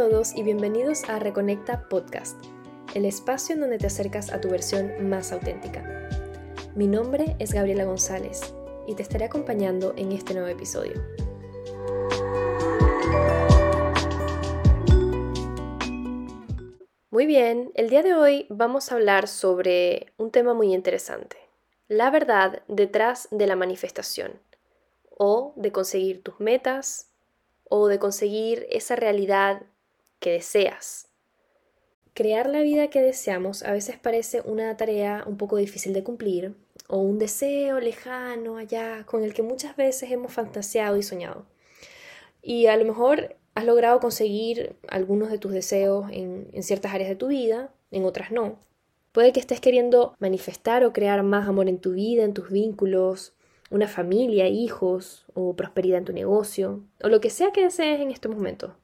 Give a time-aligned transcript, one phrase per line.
[0.00, 2.42] todos y bienvenidos a Reconecta Podcast,
[2.94, 6.08] el espacio en donde te acercas a tu versión más auténtica.
[6.74, 8.54] Mi nombre es Gabriela González
[8.86, 10.94] y te estaré acompañando en este nuevo episodio.
[17.10, 21.36] Muy bien, el día de hoy vamos a hablar sobre un tema muy interesante,
[21.88, 24.40] la verdad detrás de la manifestación
[25.10, 27.10] o de conseguir tus metas,
[27.68, 29.62] o de conseguir esa realidad
[30.20, 31.08] que deseas.
[32.14, 36.54] Crear la vida que deseamos a veces parece una tarea un poco difícil de cumplir
[36.88, 41.46] o un deseo lejano allá con el que muchas veces hemos fantaseado y soñado.
[42.42, 47.16] Y a lo mejor has logrado conseguir algunos de tus deseos en, ciertas áreas de
[47.16, 48.58] tu vida, en otras no.
[49.12, 53.34] Puede que estés queriendo manifestar o crear más amor en tu vida, en tus vínculos,
[53.70, 58.10] una familia, hijos o prosperidad en tu negocio o lo que sea que desees en
[58.10, 58.76] este momento.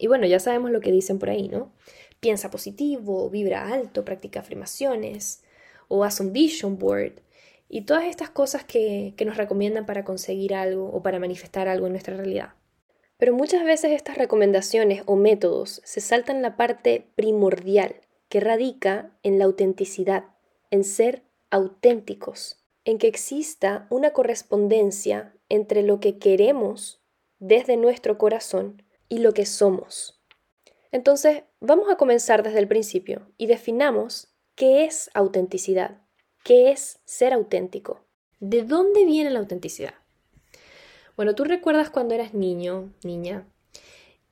[0.00, 1.72] Y bueno, ya sabemos lo que dicen por ahí, ¿no?
[2.20, 5.42] Piensa positivo, vibra alto, practica afirmaciones
[5.88, 7.20] o haz un vision board
[7.68, 11.86] y todas estas cosas que, que nos recomiendan para conseguir algo o para manifestar algo
[11.86, 12.54] en nuestra realidad.
[13.18, 17.96] Pero muchas veces estas recomendaciones o métodos se saltan la parte primordial
[18.30, 20.24] que radica en la autenticidad,
[20.70, 27.02] en ser auténticos en que exista una correspondencia entre lo que queremos
[27.38, 30.22] desde nuestro corazón y lo que somos.
[30.90, 36.00] Entonces, vamos a comenzar desde el principio y definamos qué es autenticidad,
[36.42, 38.06] qué es ser auténtico.
[38.38, 39.92] ¿De dónde viene la autenticidad?
[41.14, 43.46] Bueno, tú recuerdas cuando eras niño, niña,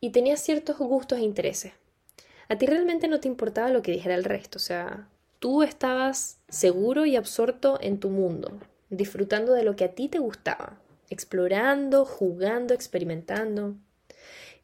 [0.00, 1.74] y tenías ciertos gustos e intereses.
[2.48, 6.40] A ti realmente no te importaba lo que dijera el resto, o sea, Tú estabas
[6.48, 8.58] seguro y absorto en tu mundo,
[8.90, 13.76] disfrutando de lo que a ti te gustaba, explorando, jugando, experimentando.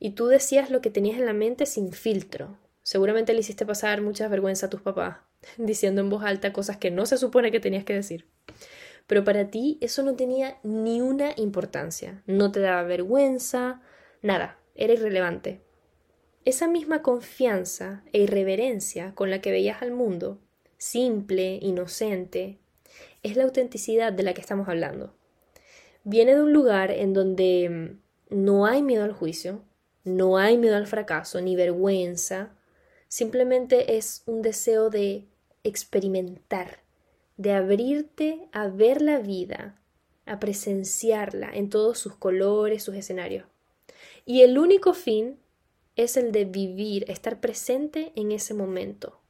[0.04, 2.58] Y tú decías lo que tenías en la mente sin filtro.
[2.82, 5.16] Seguramente le hiciste pasar mucha vergüenza a tus papás,
[5.56, 8.26] diciendo en voz alta cosas que no se supone que tenías que decir.
[9.06, 13.80] Pero para ti eso no tenía ni una importancia, no te daba vergüenza,
[14.20, 15.62] nada, era irrelevante.
[16.44, 20.38] Esa misma confianza e irreverencia con la que veías al mundo
[20.76, 22.58] simple, inocente,
[23.22, 25.14] es la autenticidad de la que estamos hablando.
[26.02, 27.98] Viene de un lugar en donde
[28.30, 29.62] mm, no hay miedo al juicio,
[30.04, 32.54] no hay miedo al fracaso, ni vergüenza,
[33.08, 35.26] simplemente es un deseo de
[35.64, 36.80] experimentar,
[37.36, 39.80] de abrirte a ver la vida,
[40.26, 43.46] a presenciarla en todos sus colores, sus escenarios.
[44.24, 45.38] Y el único fin
[45.96, 49.20] es el de vivir, estar presente en ese momento,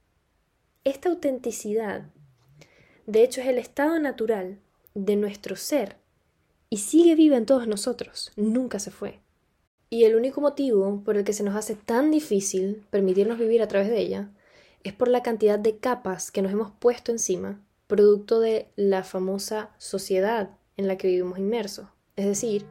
[0.83, 2.05] esta autenticidad,
[3.07, 4.59] de hecho, es el estado natural
[4.93, 5.97] de nuestro ser
[6.69, 9.19] y sigue viva en todos nosotros, nunca se fue.
[9.95, 13.69] Y el único motivo por el que se nos hace tan difícil permitirnos vivir a
[13.69, 14.29] través de ella
[14.83, 19.69] es por la cantidad de capas que nos hemos puesto encima, producto de la famosa
[19.77, 22.65] sociedad en la que vivimos inmersos, es decir,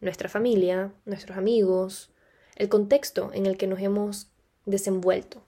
[0.00, 2.10] nuestra familia, nuestros amigos,
[2.56, 4.32] el contexto en el que nos hemos
[4.66, 5.44] desenvuelto.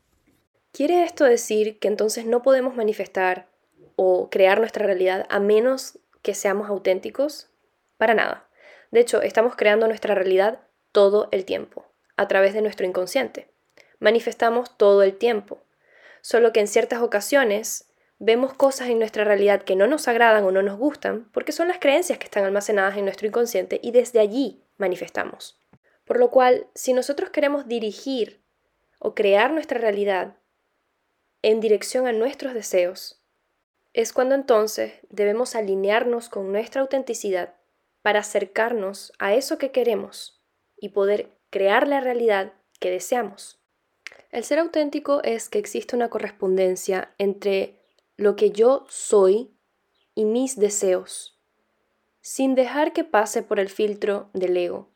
[0.71, 3.49] ¿Quiere esto decir que entonces no podemos manifestar
[3.97, 7.49] o crear nuestra realidad a menos que seamos auténticos?
[7.97, 8.49] Para nada.
[8.93, 10.61] De hecho, estamos creando nuestra realidad
[10.97, 11.85] todo el tiempo,
[12.17, 13.51] a través de nuestro inconsciente.
[13.99, 15.59] Manifestamos todo el tiempo.
[16.23, 20.53] Solo que en ciertas ocasiones vemos cosas en nuestra realidad que no nos agradan o
[20.53, 24.21] no nos gustan porque son las creencias que están almacenadas en nuestro inconsciente y desde
[24.21, 25.61] allí manifestamos.
[26.07, 28.41] Por lo cual, si nosotros queremos dirigir
[28.99, 30.39] o crear nuestra realidad
[31.43, 33.21] en dirección a nuestros deseos,
[33.93, 37.53] es cuando entonces debemos alinearnos con nuestra autenticidad
[38.01, 40.36] para acercarnos a eso que queremos
[40.79, 43.61] y poder crear la realidad que deseamos.
[44.31, 47.81] El ser auténtico es que existe una correspondencia entre
[48.17, 49.57] lo que yo soy
[50.15, 51.39] y mis deseos,
[52.21, 54.91] sin dejar que pase por el filtro del ego.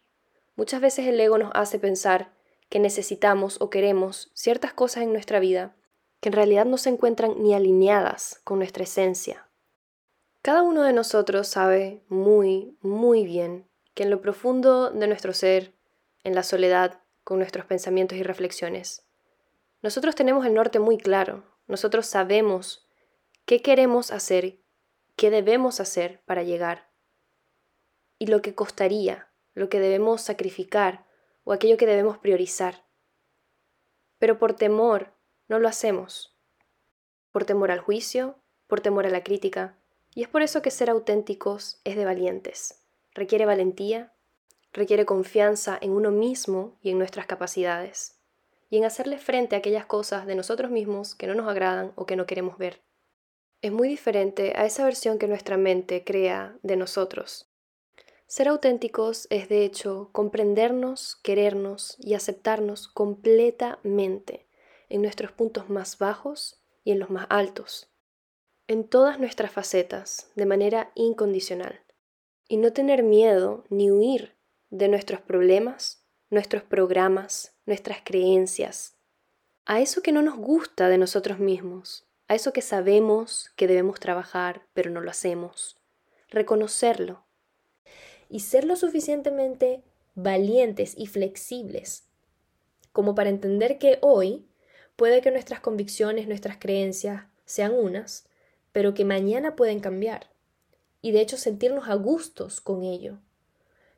[0.57, 2.33] Muchas veces el ego nos hace pensar
[2.69, 5.77] que necesitamos o queremos ciertas cosas en nuestra vida
[6.21, 9.49] que en realidad no se encuentran ni alineadas con nuestra esencia.
[10.43, 15.75] Cada uno de nosotros sabe muy, muy bien que en lo profundo de nuestro ser,
[16.25, 19.07] en la soledad, con nuestros pensamientos y reflexiones,
[19.83, 22.89] nosotros tenemos el norte muy claro, nosotros sabemos
[23.47, 24.59] qué queremos hacer,
[25.17, 26.91] qué debemos hacer para llegar,
[28.19, 31.07] y lo que costaría, lo que debemos sacrificar
[31.45, 32.85] o aquello que debemos priorizar.
[34.19, 35.15] Pero por temor
[35.49, 36.39] no lo hacemos.
[37.33, 39.79] Por temor al juicio, por temor a la crítica.
[40.15, 42.80] Y es por eso que ser auténticos es de valientes.
[43.21, 44.15] Requiere valentía,
[44.73, 48.17] requiere confianza en uno mismo y en nuestras capacidades.
[48.71, 52.07] y en hacerle frente a aquellas cosas de nosotros mismos que no nos agradan o
[52.07, 52.81] que no queremos ver.
[53.61, 57.51] Es muy diferente a esa versión que nuestra mente crea de nosotros.
[58.27, 64.47] Ser auténticos es, de hecho, comprendernos, querernos y aceptarnos completamente
[64.89, 67.91] en nuestros puntos más bajos y en los más altos,
[68.67, 71.81] en todas nuestras facetas, de manera incondicional,
[72.51, 74.35] y no tener miedo ni huir
[74.71, 78.97] de nuestros problemas, nuestros programas, nuestras creencias,
[79.67, 84.01] a eso que no nos gusta de nosotros mismos, a eso que sabemos que debemos
[84.01, 85.79] trabajar, pero no lo hacemos.
[86.29, 87.25] Reconocerlo.
[88.29, 89.85] Y ser lo suficientemente
[90.17, 92.09] valientes y flexibles
[92.91, 94.45] como para entender que hoy
[94.97, 98.27] puede que nuestras convicciones, nuestras creencias sean unas,
[98.73, 100.31] pero que mañana pueden cambiar.
[101.03, 103.19] Y de hecho sentirnos a gustos con ello.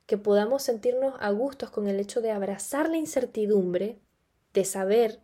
[0.06, 3.98] Que podamos sentirnos a gustos con el hecho de abrazar la incertidumbre,
[4.52, 5.20] de saber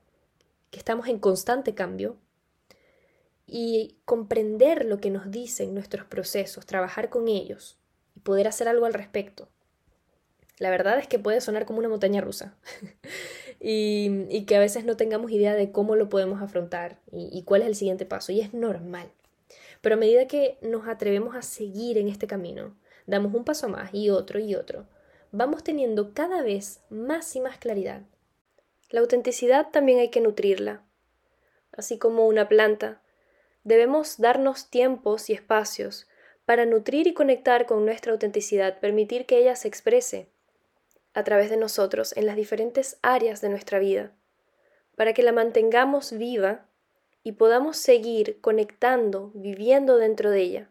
[0.71, 2.17] que estamos en constante cambio,
[3.49, 7.79] y comprender lo que nos dicen nuestros procesos, trabajar con ellos
[8.15, 9.49] y poder hacer algo al respecto.
[10.59, 12.55] La verdad es que puede sonar como una montaña rusa
[13.61, 17.43] y, y, que a veces no tengamos idea de cómo lo podemos afrontar y, y
[17.45, 19.11] cuál es el siguiente paso y es normal.
[19.81, 22.77] Pero a medida que nos atrevemos a seguir en este camino,
[23.07, 24.87] damos un paso más y otro y otro,
[25.33, 28.03] vamos teniendo cada vez más y más claridad.
[28.91, 30.83] La autenticidad también hay que nutrirla,
[31.73, 33.03] así como una planta
[33.69, 36.07] Debemos darnos tiempos y espacios
[36.47, 40.31] para nutrir y conectar con nuestra autenticidad, permitir que ella se exprese
[41.13, 44.13] a través de nosotros en las diferentes áreas de nuestra vida,
[44.97, 46.67] para que la mantengamos viva
[47.29, 50.71] y podamos seguir conectando, viviendo dentro de ella.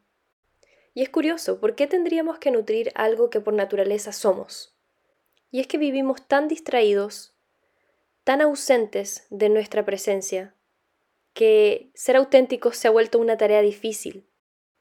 [0.96, 4.76] Y es curioso, ¿por qué tendríamos que nutrir algo que por naturaleza somos?
[5.52, 7.36] Y es que vivimos tan distraídos,
[8.24, 10.56] tan ausentes de nuestra presencia,
[11.34, 14.28] que ser auténticos se ha vuelto una tarea difícil.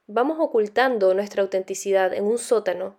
[0.07, 2.97] Vamos ocultando nuestra autenticidad en un sótano,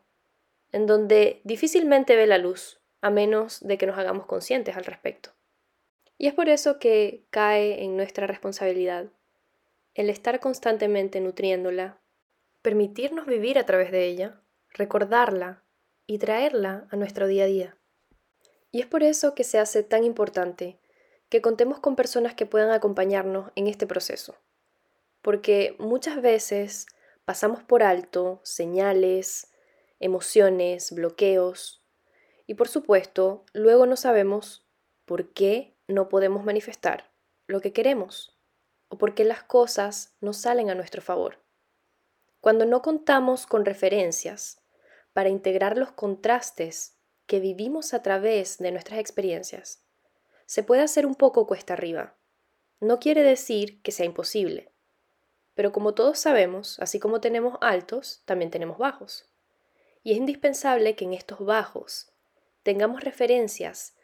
[0.71, 5.31] en donde difícilmente ve la luz, a menos de que nos hagamos conscientes al respecto.
[6.17, 9.07] Y es por eso que cae en nuestra responsabilidad
[9.93, 11.99] el estar constantemente nutriéndola,
[12.61, 15.63] permitirnos vivir a través de ella, recordarla
[16.05, 17.77] y traerla a nuestro día a día.
[18.71, 20.79] Y es por eso que se hace tan importante
[21.29, 24.35] que contemos con personas que puedan acompañarnos en este proceso,
[25.21, 26.85] porque muchas veces
[27.25, 29.51] pasamos por alto señales,
[29.99, 31.83] emociones, bloqueos,
[32.45, 34.65] y por supuesto, luego no sabemos
[35.05, 37.11] por qué no podemos manifestar
[37.47, 38.37] lo que queremos
[38.89, 41.39] o por qué las cosas no salen a nuestro favor.
[42.41, 44.61] Cuando no contamos con referencias
[45.13, 49.83] para integrar los contrastes que vivimos a través de nuestras experiencias,
[50.45, 52.15] se puede hacer un poco cuesta arriba.
[52.79, 54.71] No quiere decir que sea imposible.
[55.55, 59.27] Pero como todos sabemos, así como tenemos altos, también tenemos bajos.
[60.03, 62.13] Y es indispensable que en estos bajos
[62.63, 63.96] tengamos referencias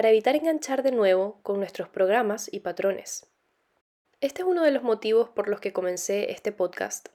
[0.00, 3.26] para evitar enganchar de nuevo con nuestros programas y patrones.
[4.22, 7.10] Este es uno de los motivos por los que comencé este podcast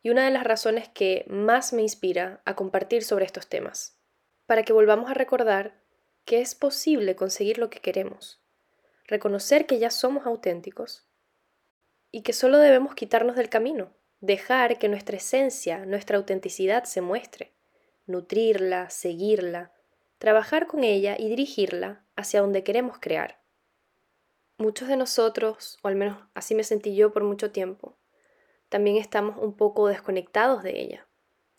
[0.00, 3.98] y una de las razones que más me inspira a compartir sobre estos temas,
[4.46, 5.82] para que volvamos a recordar
[6.24, 8.40] que es posible conseguir lo que queremos,
[9.08, 11.08] reconocer que ya somos auténticos
[12.12, 17.56] y que solo debemos quitarnos del camino, dejar que nuestra esencia, nuestra autenticidad se muestre,
[18.06, 19.72] nutrirla, seguirla,
[20.18, 23.40] trabajar con ella y dirigirla hacia donde queremos crear.
[24.58, 27.96] Muchos de nosotros, o al menos así me sentí yo por mucho tiempo,
[28.68, 31.06] también estamos un poco desconectados de ella,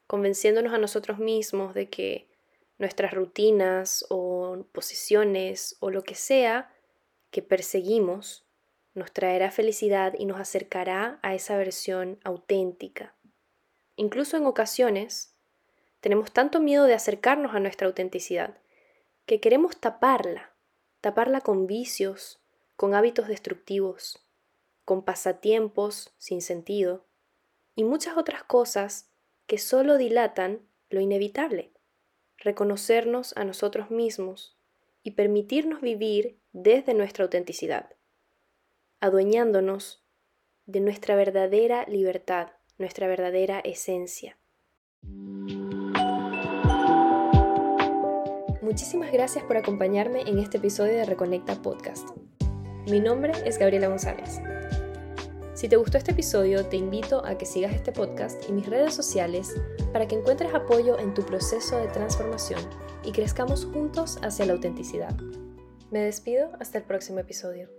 [0.06, 2.30] convenciéndonos a nosotros mismos de que
[2.78, 6.74] nuestras rutinas o posiciones o lo que sea
[7.32, 8.46] que perseguimos
[8.94, 13.16] nos traerá felicidad y nos acercará a esa versión auténtica.
[13.96, 15.36] Incluso en ocasiones
[16.00, 18.58] tenemos tanto miedo de acercarnos a nuestra autenticidad
[19.26, 20.54] que queremos taparla,
[21.02, 22.40] taparla con vicios,
[22.76, 24.26] con hábitos destructivos,
[24.86, 27.06] con pasatiempos sin sentido
[27.76, 29.12] y muchas otras cosas
[29.48, 31.72] que solo dilatan lo inevitable
[32.40, 34.58] reconocernos a nosotros mismos
[35.04, 37.96] y permitirnos vivir desde nuestra autenticidad,
[39.00, 40.04] adueñándonos
[40.66, 44.38] de nuestra verdadera libertad, nuestra verdadera esencia.
[48.70, 52.08] Muchísimas gracias por acompañarme en este episodio de Reconecta Podcast.
[52.88, 54.42] Mi nombre es Gabriela González.
[55.56, 58.94] Si te gustó este episodio, te invito a que sigas este podcast y mis redes
[58.94, 59.56] sociales
[59.92, 62.62] para que encuentres apoyo en tu proceso de transformación
[63.04, 65.18] y crezcamos juntos hacia la autenticidad.
[65.90, 67.79] Me despido hasta el próximo episodio.